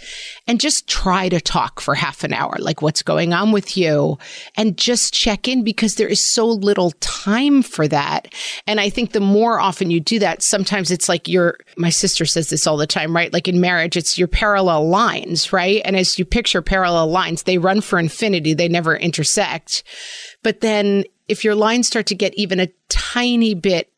[0.47, 4.17] and just try to talk for half an hour, like what's going on with you,
[4.57, 8.33] and just check in because there is so little time for that.
[8.67, 12.27] And I think the more often you do that, sometimes it's like your, my sister
[12.27, 13.33] says this all the time, right?
[13.33, 15.83] Like in marriage, it's your parallel lines, right?
[15.85, 19.83] And as you picture parallel lines, they run for infinity, they never intersect.
[20.45, 23.93] But then if your lines start to get even a tiny bit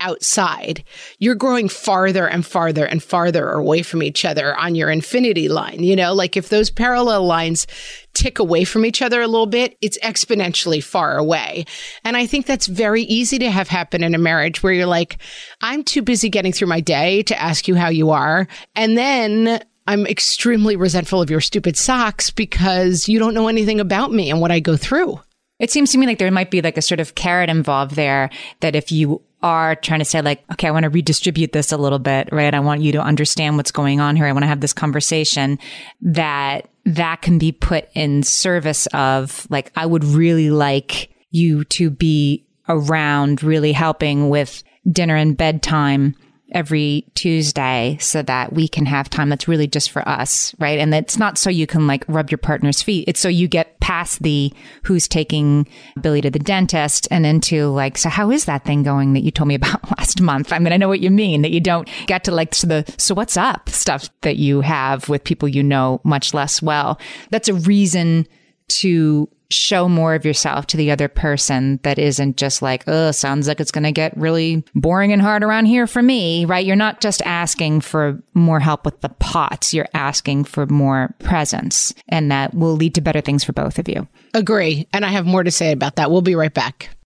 [0.00, 0.82] outside,
[1.18, 5.82] you're growing farther and farther and farther away from each other on your infinity line.
[5.82, 7.66] You know, like if those parallel lines
[8.14, 11.66] tick away from each other a little bit, it's exponentially far away.
[12.04, 15.18] And I think that's very easy to have happen in a marriage where you're like,
[15.60, 18.48] I'm too busy getting through my day to ask you how you are.
[18.74, 24.12] And then I'm extremely resentful of your stupid socks because you don't know anything about
[24.12, 25.20] me and what I go through.
[25.60, 28.30] It seems to me like there might be like a sort of carrot involved there
[28.60, 31.76] that if you are trying to say like, okay, I want to redistribute this a
[31.76, 32.52] little bit, right?
[32.52, 34.26] I want you to understand what's going on here.
[34.26, 35.58] I want to have this conversation
[36.02, 41.90] that that can be put in service of like, I would really like you to
[41.90, 46.14] be around really helping with dinner and bedtime
[46.52, 50.78] every Tuesday so that we can have time that's really just for us, right?
[50.78, 53.04] And it's not so you can like rub your partner's feet.
[53.08, 54.52] It's so you get past the
[54.84, 55.68] who's taking
[56.00, 59.30] Billy to the dentist and into like, so how is that thing going that you
[59.30, 60.52] told me about last month?
[60.52, 62.94] I mean, I know what you mean that you don't get to like so the,
[62.96, 66.98] so what's up stuff that you have with people you know much less well.
[67.30, 68.26] That's a reason
[68.70, 73.48] to show more of yourself to the other person that isn't just like, oh, sounds
[73.48, 76.64] like it's going to get really boring and hard around here for me, right?
[76.64, 79.74] You're not just asking for more help with the pots.
[79.74, 83.88] You're asking for more presence and that will lead to better things for both of
[83.88, 84.06] you.
[84.34, 84.86] Agree.
[84.92, 86.10] And I have more to say about that.
[86.10, 86.90] We'll be right back.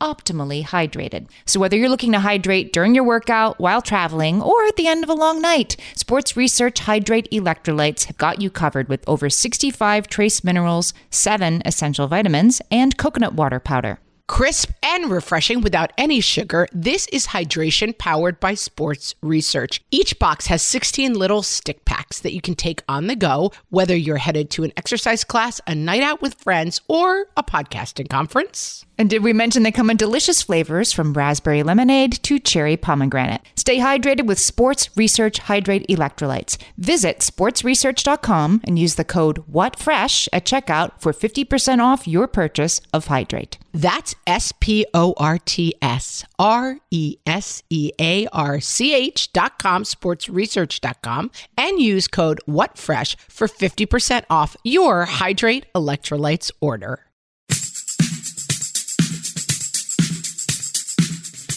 [0.00, 1.28] optimally hydrated.
[1.46, 5.04] So, whether you're looking to hydrate during your workout, while traveling, or at the end
[5.04, 10.08] of a long night, Sports Research Hydrate Electrolytes have got you covered with over 65
[10.08, 13.98] trace minerals, 7 essential vitamins, and coconut water powder.
[14.30, 19.82] Crisp and refreshing without any sugar, this is hydration powered by sports research.
[19.90, 23.96] Each box has 16 little stick packs that you can take on the go, whether
[23.96, 28.86] you're headed to an exercise class, a night out with friends, or a podcasting conference.
[28.96, 33.40] And did we mention they come in delicious flavors from raspberry lemonade to cherry pomegranate?
[33.56, 36.56] Stay hydrated with Sports Research Hydrate Electrolytes.
[36.76, 43.06] Visit sportsresearch.com and use the code WhatFresh at checkout for 50% off your purchase of
[43.06, 43.58] Hydrate.
[43.72, 49.32] That's S P O R T S R E S E A R C H
[49.32, 57.04] dot com, sportsresearch.com, and use code WhatFresh for 50% off your Hydrate Electrolytes order.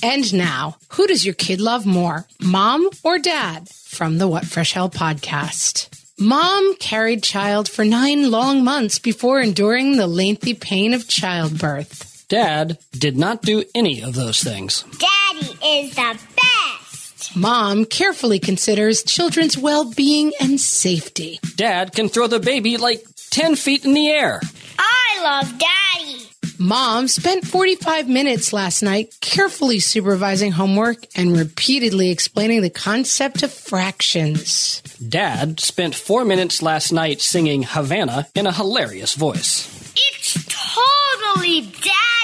[0.06, 3.69] And now, who does your kid love more, mom or dad?
[3.69, 5.88] From the What Fresh Hell podcast.
[6.19, 12.12] Mom carried child for nine long months before enduring the lengthy pain of childbirth.
[12.34, 14.84] Dad did not do any of those things.
[14.98, 17.36] Daddy is the best.
[17.36, 21.39] Mom carefully considers children's well being and safety.
[21.58, 24.41] Dad can throw the baby like 10 feet in the air.
[24.80, 26.28] I love Daddy.
[26.58, 33.54] Mom spent 45 minutes last night carefully supervising homework and repeatedly explaining the concept of
[33.54, 34.82] fractions.
[35.08, 39.93] Dad spent four minutes last night singing Havana in a hilarious voice.
[39.96, 42.23] It's totally Daddy.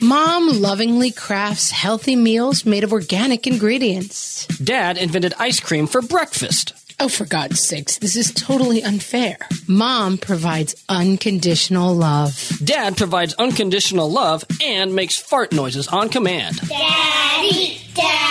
[0.00, 4.46] Mom lovingly crafts healthy meals made of organic ingredients.
[4.58, 6.72] Dad invented ice cream for breakfast.
[7.00, 9.38] Oh, for God's sakes, this is totally unfair.
[9.66, 12.52] Mom provides unconditional love.
[12.62, 16.56] Dad provides unconditional love and makes fart noises on command.
[16.68, 18.27] Daddy, Daddy,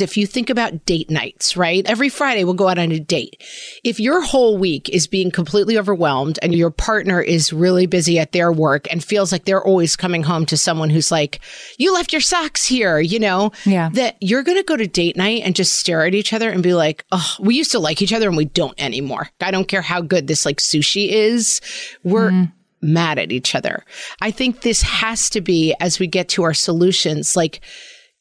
[0.00, 1.84] If you think about date nights, right?
[1.86, 3.42] Every Friday we'll go out on a date.
[3.84, 8.32] If your whole week is being completely overwhelmed and your partner is really busy at
[8.32, 11.40] their work and feels like they're always coming home to someone who's like,
[11.78, 13.90] you left your socks here, you know, Yeah.
[13.94, 16.62] that you're going to go to date night and just stare at each other and
[16.62, 19.28] be like, oh, we used to like each other and we don't anymore.
[19.40, 21.60] I don't care how good this like sushi is.
[22.04, 22.52] We're, mm-hmm.
[22.82, 23.84] mad at each other.
[24.22, 27.60] I think this has to be, as we get to our solutions, like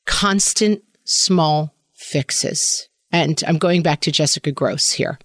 [0.05, 2.87] constant small fixes.
[3.11, 5.17] And I'm going back to Jessica Grose here,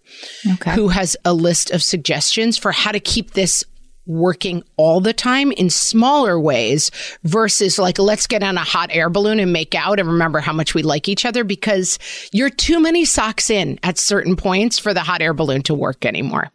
[0.53, 0.73] Okay.
[0.75, 3.63] who has a list of suggestions for how to keep this
[4.07, 6.91] working all the time in smaller ways
[7.23, 10.53] versus like let's get on a hot air balloon and make out and remember how
[10.53, 11.99] much we like each other because
[12.33, 16.05] you're too many socks in at certain points for the hot air balloon to work
[16.05, 16.51] anymore.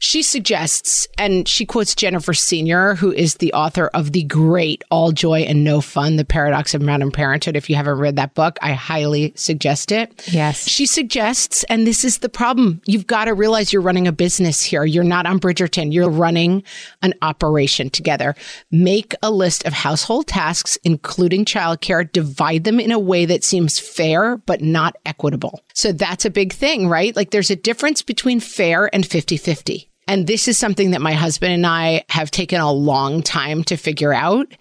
[0.00, 5.12] She suggests, and she quotes Jennifer Senior, who is the author of the great All
[5.12, 7.56] Joy and No Fun, The Paradox of Modern Parenthood.
[7.56, 10.28] If you haven't read that book, I highly suggest it.
[10.30, 10.68] Yes.
[10.68, 14.62] She suggests, and this is the problem, you've got to realize you're running a business
[14.62, 14.84] here.
[14.84, 15.92] You're not on Bridgerton.
[15.92, 16.62] You're running
[17.02, 18.34] an operation together.
[18.70, 23.78] Make a list of household tasks, including childcare, divide them in a way that seems
[23.78, 25.62] fair, but not equitable.
[25.74, 27.14] So that's a big thing, right?
[27.14, 29.90] Like there's a difference between fair and 50 50.
[30.06, 33.76] And this is something that my husband and I have taken a long time to
[33.76, 34.52] figure out.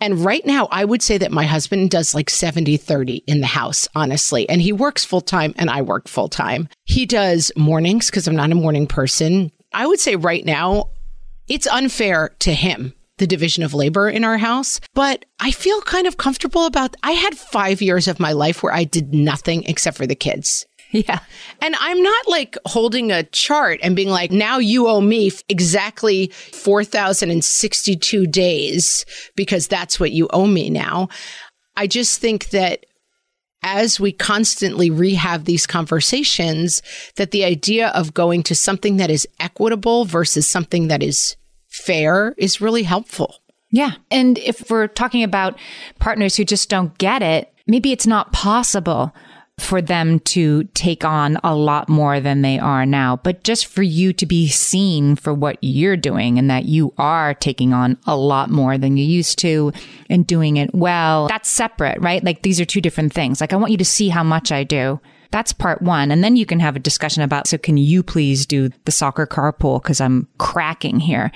[0.00, 3.46] And right now, I would say that my husband does like 70 30 in the
[3.46, 4.48] house, honestly.
[4.48, 6.68] And he works full time and I work full time.
[6.84, 9.50] He does mornings because I'm not a morning person.
[9.72, 10.90] I would say right now,
[11.48, 16.06] it's unfair to him the division of labor in our house but i feel kind
[16.06, 19.96] of comfortable about i had 5 years of my life where i did nothing except
[19.96, 21.20] for the kids Yeah.
[21.62, 26.26] and I'm not like holding a chart and being like, now you owe me exactly
[26.52, 31.08] 4,062 days because that's what you owe me now.
[31.76, 32.84] I just think that
[33.62, 36.82] as we constantly rehab these conversations,
[37.16, 41.36] that the idea of going to something that is equitable versus something that is
[41.68, 43.36] fair is really helpful.
[43.70, 43.92] Yeah.
[44.10, 45.58] And if we're talking about
[45.98, 49.14] partners who just don't get it, maybe it's not possible
[49.58, 53.82] for them to take on a lot more than they are now, but just for
[53.82, 58.16] you to be seen for what you're doing and that you are taking on a
[58.16, 59.72] lot more than you used to
[60.08, 61.28] and doing it well.
[61.28, 62.24] That's separate, right?
[62.24, 63.40] Like these are two different things.
[63.40, 65.00] Like I want you to see how much I do.
[65.30, 66.10] That's part one.
[66.10, 69.26] And then you can have a discussion about, so can you please do the soccer
[69.26, 69.82] carpool?
[69.82, 71.32] Cause I'm cracking here.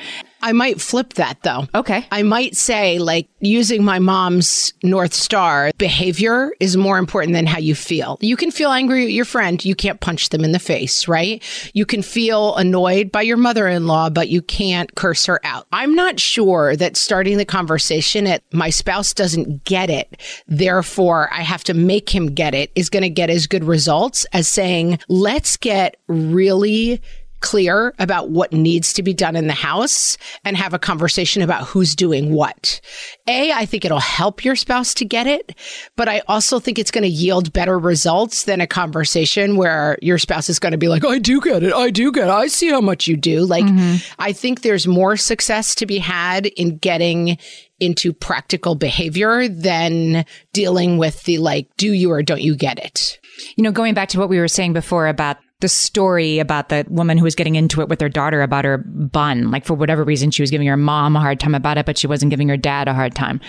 [0.47, 1.67] I might flip that though.
[1.75, 2.07] Okay.
[2.13, 7.59] I might say, like, using my mom's North Star, behavior is more important than how
[7.59, 8.17] you feel.
[8.21, 9.65] You can feel angry at your friend.
[9.65, 11.43] You can't punch them in the face, right?
[11.75, 15.67] You can feel annoyed by your mother in law, but you can't curse her out.
[15.73, 20.17] I'm not sure that starting the conversation at my spouse doesn't get it.
[20.47, 24.27] Therefore, I have to make him get it is going to get as good results
[24.33, 27.03] as saying, let's get really
[27.41, 31.67] clear about what needs to be done in the house and have a conversation about
[31.67, 32.81] who's doing what.
[33.27, 35.55] A, I think it'll help your spouse to get it,
[35.97, 40.19] but I also think it's going to yield better results than a conversation where your
[40.19, 41.73] spouse is going to be like, I do get it.
[41.73, 42.31] I do get it.
[42.31, 43.45] I see how much you do.
[43.45, 43.97] Like, mm-hmm.
[44.19, 47.39] I think there's more success to be had in getting
[47.79, 53.21] into practical behavior than dealing with the like, do you or don't you get it?
[53.57, 56.85] You know, going back to what we were saying before about the story about the
[56.89, 59.51] woman who was getting into it with her daughter about her bun.
[59.51, 61.97] Like for whatever reason, she was giving her mom a hard time about it, but
[61.97, 63.41] she wasn't giving her dad a hard time.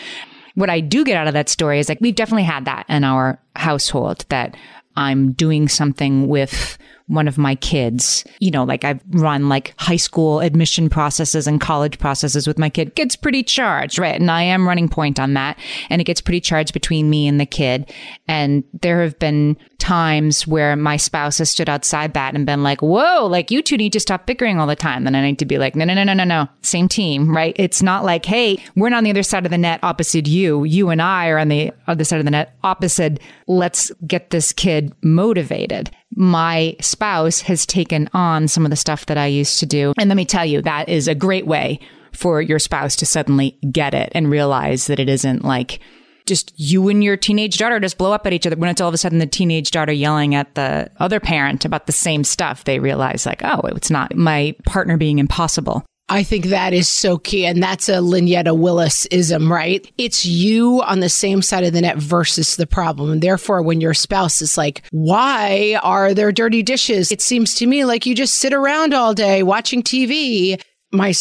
[0.55, 3.03] What I do get out of that story is like, we've definitely had that in
[3.03, 4.55] our household that
[4.95, 8.25] I'm doing something with one of my kids.
[8.39, 12.69] You know, like I've run like high school admission processes and college processes with my
[12.69, 12.95] kid.
[12.95, 14.19] Gets pretty charged, right?
[14.19, 15.59] And I am running point on that.
[15.89, 17.93] And it gets pretty charged between me and the kid.
[18.27, 22.81] And there have been times where my spouse has stood outside that and been like,
[22.81, 25.05] whoa, like you two need to stop bickering all the time.
[25.05, 26.49] Then I need to be like, no, no, no, no, no, no.
[26.61, 27.55] Same team, right?
[27.57, 30.65] It's not like, hey, we're not on the other side of the net opposite you.
[30.65, 33.21] You and I are on the other side of the net opposite.
[33.47, 39.17] Let's get this kid motivated my spouse has taken on some of the stuff that
[39.17, 39.93] I used to do.
[39.99, 41.79] And let me tell you, that is a great way
[42.11, 45.79] for your spouse to suddenly get it and realize that it isn't like
[46.27, 48.87] just you and your teenage daughter just blow up at each other when it's all
[48.87, 52.65] of a sudden the teenage daughter yelling at the other parent about the same stuff.
[52.65, 55.83] They realize like, oh, it's not my partner being impossible.
[56.09, 57.45] I think that is so key.
[57.45, 59.91] And that's a Lynetta Willis ism, right?
[59.97, 63.11] It's you on the same side of the net versus the problem.
[63.11, 67.11] And therefore, when your spouse is like, why are there dirty dishes?
[67.11, 70.61] It seems to me like you just sit around all day watching TV.
[70.91, 71.13] My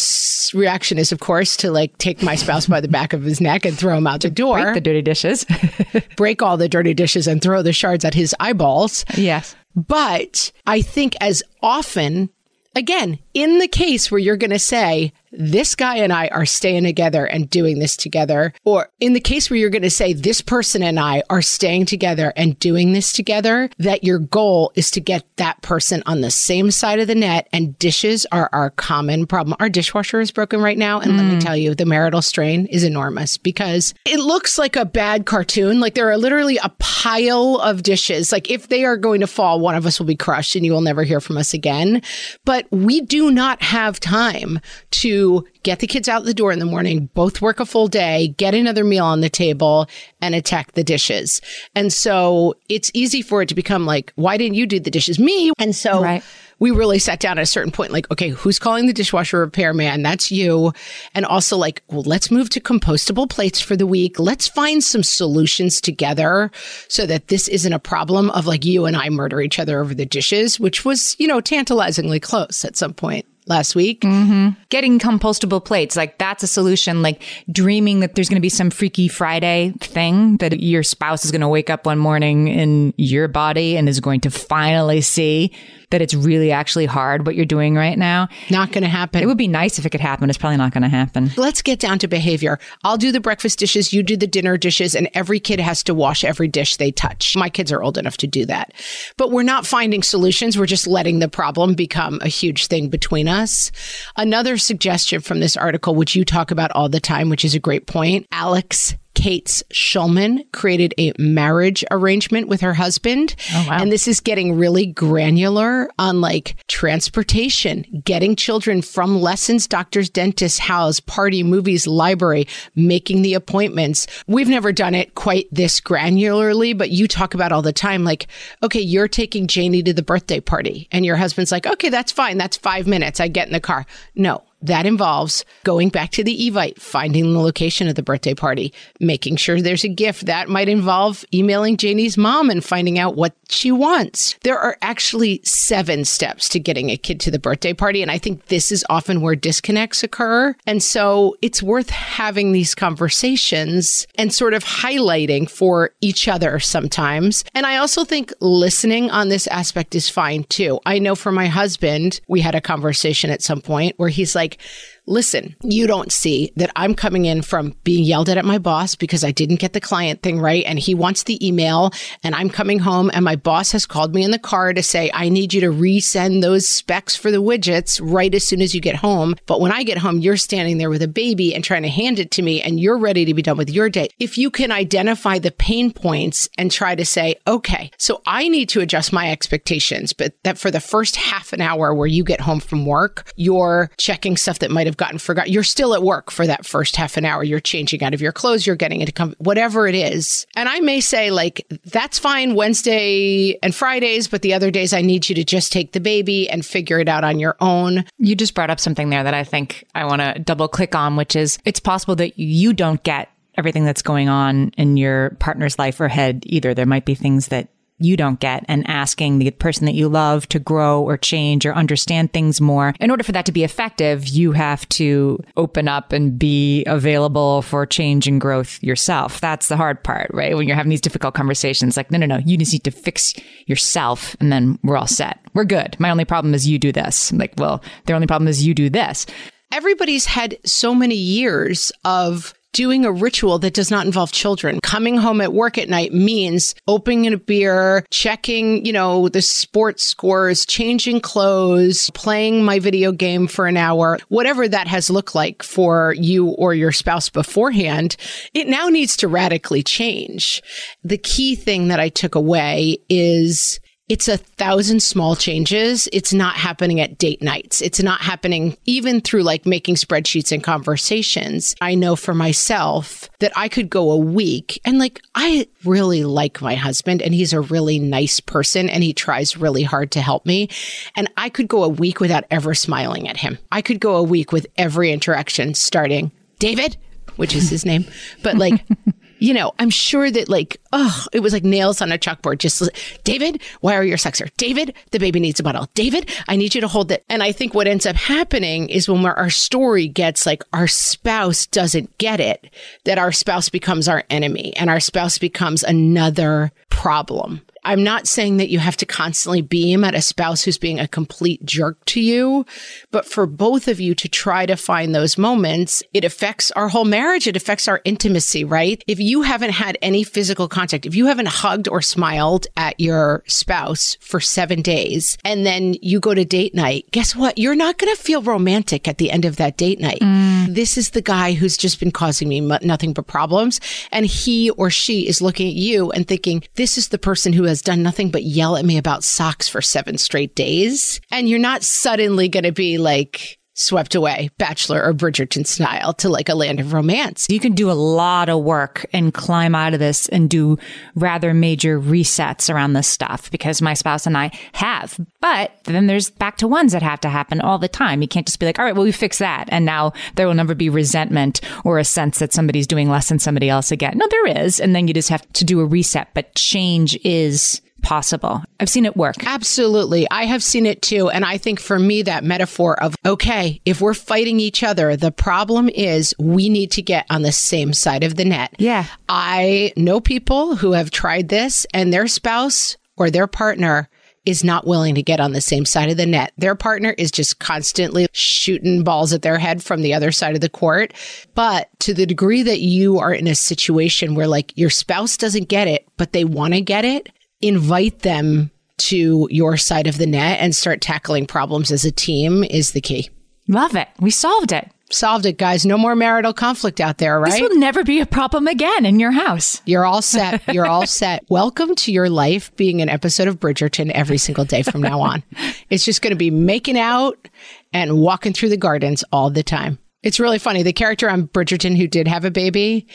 [0.53, 3.65] reaction is, of course, to like take my spouse by the back of his neck
[3.65, 5.45] and throw him out the door, Break the dirty dishes.
[6.15, 9.03] break all the dirty dishes and throw the shards at his eyeballs.
[9.15, 9.55] yes.
[9.75, 12.29] But I think as often,
[12.75, 16.83] again, in the case where you're going to say, this guy and I are staying
[16.83, 20.41] together and doing this together, or in the case where you're going to say, this
[20.41, 24.99] person and I are staying together and doing this together, that your goal is to
[24.99, 27.47] get that person on the same side of the net.
[27.53, 29.55] And dishes are our common problem.
[29.59, 30.99] Our dishwasher is broken right now.
[30.99, 31.39] And let me hmm.
[31.39, 35.79] tell you, the marital strain is enormous because it looks like a bad cartoon.
[35.79, 38.31] Like there are literally a pile of dishes.
[38.31, 40.71] Like if they are going to fall, one of us will be crushed and you
[40.71, 42.01] will never hear from us again.
[42.45, 44.59] But we do not have time
[44.91, 45.26] to
[45.63, 48.53] get the kids out the door in the morning, both work a full day, get
[48.53, 49.87] another meal on the table
[50.21, 51.41] and attack the dishes.
[51.75, 55.19] And so it's easy for it to become like, why didn't you do the dishes?
[55.19, 55.51] Me.
[55.59, 56.23] And so Right.
[56.59, 60.03] we really sat down at a certain point, like, okay, who's calling the dishwasher repairman?
[60.03, 60.73] That's you.
[61.13, 64.19] And also like, well, let's move to compostable plates for the week.
[64.19, 66.49] Let's find some solutions together
[66.87, 69.93] so that this isn't a problem of like you and I murder each other over
[69.93, 74.01] the dishes, which was, you know, tantalizingly close at some point last week.
[74.01, 74.49] Mm-hmm.
[74.69, 77.01] Getting compostable plates, like that's a solution.
[77.01, 77.21] Like
[77.51, 81.41] dreaming that there's going to be some freaky Friday thing that your spouse is going
[81.41, 85.51] to wake up one morning in your body and is going to finally see
[85.89, 88.27] that it's really actually hard what you're doing right now.
[88.49, 89.23] Not going to happen.
[89.23, 90.29] It would be nice if it could happen.
[90.29, 91.31] It's probably not going to happen.
[91.37, 92.59] Let's get down to behavior.
[92.83, 95.93] I'll do the breakfast dishes, you do the dinner dishes, and every kid has to
[95.93, 97.37] wash every dish they touch.
[97.37, 98.73] My kids are old enough to do that.
[99.15, 100.57] But we're not finding solutions.
[100.57, 103.71] We're just letting the problem become a huge thing between us.
[104.17, 107.59] Another suggestion from this article, which you talk about all the time, which is a
[107.59, 113.35] great point, Alix Kates Shulman created a marriage arrangement with her husband.
[113.51, 120.07] Oh, and this is getting really granular on like transportation, getting children from lessons, doctors,
[120.07, 124.05] dentists, house, party, movies, library, making the appointments.
[124.27, 128.27] We've never done it quite this granularly, but you talk about all the time like,
[128.61, 130.87] okay, you're taking Janie to the birthday party.
[130.91, 132.37] And your husband's like, okay, that's fine.
[132.37, 133.19] That's five minutes.
[133.19, 133.87] I get in the car.
[134.13, 138.73] No, that involves going back to the Evite, finding the location of the birthday party,
[138.99, 140.25] making sure there's a gift.
[140.25, 144.35] That might involve emailing Janie's mom and finding out what she wants.
[144.43, 148.01] There are actually seven steps to getting a kid to the birthday party.
[148.01, 150.55] And I think this is often where disconnects occur.
[150.65, 157.43] And so it's worth having these conversations and sort of highlighting for each other sometimes.
[157.53, 160.79] And I also think listening on this aspect is fine too.
[160.85, 164.56] I know for my husband, we had a conversation at some point where he's like,
[164.57, 168.57] like Listen, you don't see that I'm coming in from being yelled at at my
[168.57, 170.65] boss because I didn't get the client thing right.
[170.65, 171.91] And he wants the email.
[172.23, 175.09] And I'm coming home and my boss has called me in the car to say,
[175.13, 178.81] I need you to resend those specs for the widgets right as soon as you
[178.81, 179.35] get home.
[179.45, 182.19] But when I get home, you're standing there with a baby and trying to hand
[182.19, 184.09] it to me and you're ready to be done with your day.
[184.19, 188.67] If you can identify the pain points and try to say, okay, so I need
[188.69, 192.41] to adjust my expectations, but that for the first half an hour where you get
[192.41, 195.53] home from work, you're checking stuff that might have gotten forgotten.
[195.53, 197.43] You're still at work for that first half an hour.
[197.43, 198.65] You're changing out of your clothes.
[198.65, 200.45] You're getting into com- whatever it is.
[200.55, 205.01] And I may say like, that's fine Wednesday and Fridays, but the other days I
[205.01, 208.05] need you to just take the baby and figure it out on your own.
[208.17, 211.15] You just brought up something there that I think I want to double click on,
[211.15, 215.79] which is it's possible that you don't get everything that's going on in your partner's
[215.79, 216.73] life or head either.
[216.73, 217.69] There might be things that
[217.99, 221.73] you don't get and asking the person that you love to grow or change or
[221.73, 222.93] understand things more.
[222.99, 227.61] In order for that to be effective, you have to open up and be available
[227.61, 229.41] for change and growth yourself.
[229.41, 230.55] That's the hard part, right?
[230.55, 233.33] When you're having these difficult conversations, like, no, no, no, you just need to fix
[233.65, 235.39] yourself and then we're all set.
[235.53, 235.95] We're good.
[235.99, 237.31] My only problem is you do this.
[237.31, 239.25] I'm Like, well, their only problem is you do this.
[239.71, 244.79] Everybody's had so many years of doing a ritual that does not involve children.
[244.81, 250.03] Coming home at work at night means opening a beer, checking, you know, the sports
[250.03, 255.63] scores, changing clothes, playing my video game for an hour, whatever that has looked like
[255.63, 258.15] for you or your spouse beforehand.
[258.53, 260.61] It now needs to radically change.
[261.03, 263.79] The key thing that I took away is
[264.09, 266.07] it's a thousand small changes.
[266.13, 267.81] It's not happening at date nights.
[267.81, 271.75] It's not happening even through like making spreadsheets and conversations.
[271.81, 276.61] I know for myself that I could go a week and like, I really like
[276.61, 280.45] my husband and he's a really nice person and he tries really hard to help
[280.45, 280.69] me.
[281.17, 283.57] And I could go a week without ever smiling at him.
[283.73, 286.95] I could go a week with every interaction starting, David,
[287.35, 288.05] which is his name,
[288.41, 288.85] but like,
[289.39, 292.59] you know, I'm sure that like, oh, it was like nails on a chalkboard.
[292.59, 292.89] Just
[293.23, 294.49] David, why are your sex here?
[294.57, 295.87] David, the baby needs a bottle.
[295.93, 297.23] David, I need you to hold it.
[297.29, 301.65] And I think what ends up happening is when our story gets like our spouse
[301.67, 302.69] doesn't get it,
[303.05, 307.61] that our spouse becomes our enemy and our spouse becomes another problem.
[307.87, 311.07] I'm not saying that you have to constantly beam at a spouse who's being a
[311.07, 312.65] complete jerk to you,
[313.11, 317.05] but for both of you to try to find those moments, it affects our whole
[317.05, 317.47] marriage.
[317.47, 319.01] It affects our intimacy, right?
[319.07, 323.43] If you haven't had any physical contact, if you haven't hugged or smiled at your
[323.47, 327.57] spouse for seven days and then you go to date night, guess what?
[327.57, 330.19] You're not going to feel romantic at the end of that date night.
[330.19, 330.46] Mm.
[330.77, 333.79] This is the guy who's just been causing me mu- nothing but problems.
[334.11, 337.63] And he or she is looking at you and thinking, this is the person who
[337.63, 341.19] has done nothing but yell at me about socks for seven straight days.
[341.31, 346.29] And you're not suddenly going to be like swept away, Bachelor or Bridgerton style, to
[346.29, 347.47] like a land of romance.
[347.49, 350.77] You can do a lot of work and climb out of this and do
[351.15, 355.19] rather major resets around this stuff because my spouse and I have.
[355.41, 358.21] But then there's back to ones that have to happen all the time.
[358.21, 359.65] You can't just be like, all right, well, we fix that.
[359.69, 363.39] And now there will never be resentment or a sense that somebody's doing less than
[363.39, 364.17] somebody else again.
[364.17, 364.79] No, there is.
[364.79, 366.29] And then you just have to do a reset.
[366.33, 368.63] But change is possible.
[368.79, 369.35] I've seen it work.
[369.45, 370.27] Absolutely.
[370.31, 371.29] I have seen it too.
[371.29, 375.31] And I think for me, that metaphor of, okay, if we're fighting each other, the
[375.31, 378.75] problem is we need to get on the same side of the net.
[378.77, 379.05] Yeah.
[379.27, 384.09] I know people who have tried this and their spouse or their partner
[384.45, 386.53] is not willing to get on the same side of the net.
[386.57, 390.61] Their partner is just constantly shooting balls at their head from the other side of
[390.61, 391.13] the court.
[391.53, 395.67] But to the degree that you are in a situation where like your spouse doesn't
[395.67, 397.27] get it, but they want to get it,
[397.61, 402.63] invite them to your side of the net and start tackling problems as a team
[402.63, 403.29] is the key.
[403.67, 404.07] Love it.
[404.19, 404.89] We solved it.
[405.09, 405.85] Solved it, guys.
[405.85, 407.51] No more marital conflict out there, right?
[407.51, 409.81] This will never be a problem again in your house.
[409.85, 410.61] You're all set.
[410.73, 411.45] You're all set.
[411.49, 415.43] Welcome to your life being an episode of Bridgerton every single day from now on.
[415.89, 417.47] It's just going to be making out
[417.93, 419.99] and walking through the gardens all the time.
[420.27, 420.83] It's really funny.
[420.83, 423.07] The character on Bridgerton who did have a baby,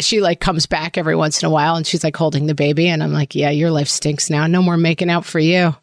[0.00, 2.86] she like comes back every once in a while and she's like holding the baby.
[2.86, 4.46] And I'm like, yeah, your life stinks now.
[4.46, 5.74] No more making out for you.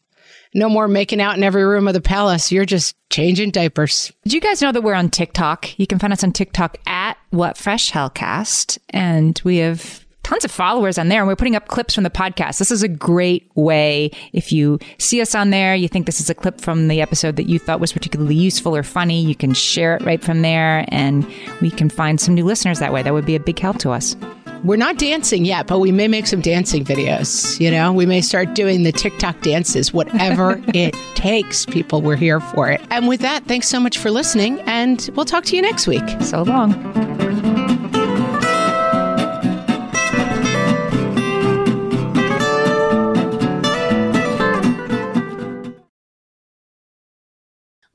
[0.53, 2.53] No more making out in every room of the palace.
[2.53, 4.13] You're just changing diapers.
[4.23, 5.77] Did you guys know that we're on TikTok?
[5.77, 10.51] You can find us on TikTok at What Fresh Hellcast, and we have tons of
[10.51, 11.21] followers on there.
[11.21, 12.59] And we're putting up clips from the podcast.
[12.59, 16.29] This is a great way if you see us on there, you think this is
[16.29, 19.53] a clip from the episode that you thought was particularly useful or funny, you can
[19.53, 21.25] share it right from there, and
[21.61, 23.01] we can find some new listeners that way.
[23.01, 24.17] That would be a big help to us.
[24.63, 27.57] We're not dancing yet, but we may make some dancing videos.
[27.59, 31.65] You know, we may start doing the TikTok dances, whatever it takes.
[31.65, 32.81] People, we're here for it.
[32.89, 36.03] And with that, thanks so much for listening, and we'll talk to you next week.
[36.21, 37.46] So long.